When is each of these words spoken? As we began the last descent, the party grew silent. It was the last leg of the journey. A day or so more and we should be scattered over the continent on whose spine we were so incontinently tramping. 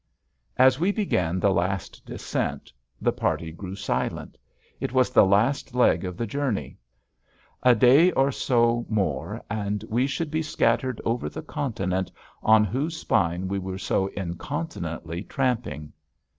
As 0.57 0.79
we 0.79 0.91
began 0.91 1.39
the 1.39 1.51
last 1.53 2.03
descent, 2.07 2.73
the 2.99 3.11
party 3.11 3.51
grew 3.51 3.75
silent. 3.75 4.35
It 4.79 4.93
was 4.93 5.11
the 5.11 5.23
last 5.27 5.75
leg 5.75 6.05
of 6.05 6.17
the 6.17 6.25
journey. 6.25 6.79
A 7.61 7.75
day 7.75 8.09
or 8.13 8.31
so 8.31 8.87
more 8.89 9.43
and 9.47 9.83
we 9.89 10.07
should 10.07 10.31
be 10.31 10.41
scattered 10.41 10.99
over 11.05 11.29
the 11.29 11.43
continent 11.43 12.11
on 12.41 12.63
whose 12.63 12.97
spine 12.97 13.47
we 13.47 13.59
were 13.59 13.77
so 13.77 14.07
incontinently 14.17 15.21
tramping. 15.21 15.93